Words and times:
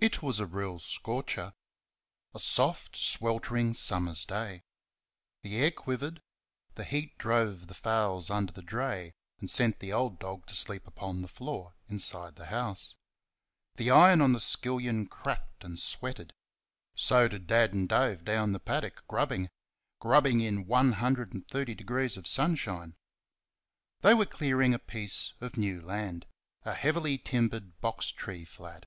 It 0.00 0.20
was 0.22 0.38
a 0.38 0.44
real 0.44 0.78
scorcher. 0.80 1.54
A 2.34 2.38
soft, 2.38 2.94
sweltering 2.94 3.72
summer's 3.72 4.26
day. 4.26 4.64
The 5.40 5.56
air 5.56 5.70
quivered; 5.70 6.20
the 6.74 6.84
heat 6.84 7.16
drove 7.16 7.68
the 7.68 7.74
fowls 7.74 8.28
under 8.28 8.52
the 8.52 8.60
dray 8.60 9.14
and 9.40 9.48
sent 9.48 9.78
the 9.78 9.94
old 9.94 10.18
dog 10.18 10.44
to 10.48 10.54
sleep 10.54 10.86
upon 10.86 11.22
the 11.22 11.28
floor 11.28 11.74
inside 11.88 12.36
the 12.36 12.46
house. 12.52 12.96
The 13.76 13.90
iron 13.90 14.20
on 14.20 14.32
the 14.34 14.40
skillion 14.40 15.06
cracked 15.08 15.64
and 15.64 15.78
sweated 15.80 16.34
so 16.94 17.26
did 17.26 17.46
Dad 17.46 17.72
and 17.72 17.88
Dave 17.88 18.24
down 18.26 18.52
the 18.52 18.60
paddock, 18.60 19.06
grubbing 19.08 19.48
grubbing, 20.00 20.42
in 20.42 20.66
130 20.66 21.74
degrees 21.74 22.18
of 22.18 22.26
sunshine. 22.26 22.94
They 24.02 24.12
were 24.12 24.26
clearing 24.26 24.74
a 24.74 24.78
piece 24.78 25.32
of 25.40 25.56
new 25.56 25.80
land 25.80 26.26
a 26.62 26.74
heavily 26.74 27.16
timbered 27.16 27.80
box 27.80 28.08
tree 28.12 28.44
flat. 28.44 28.84